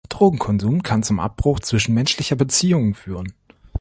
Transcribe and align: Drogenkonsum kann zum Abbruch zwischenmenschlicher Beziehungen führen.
Drogenkonsum 0.09 0.81
kann 0.81 1.03
zum 1.03 1.19
Abbruch 1.19 1.59
zwischenmenschlicher 1.59 2.35
Beziehungen 2.35 2.95
führen. 2.95 3.35